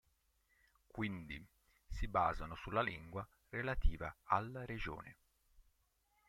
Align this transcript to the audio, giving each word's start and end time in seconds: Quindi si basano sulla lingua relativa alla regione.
Quindi 0.87 1.47
si 1.87 2.07
basano 2.07 2.55
sulla 2.55 2.81
lingua 2.81 3.23
relativa 3.49 4.11
alla 4.23 4.65
regione. 4.65 5.17